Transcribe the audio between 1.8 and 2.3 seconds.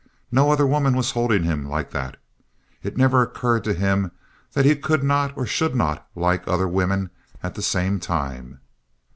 that.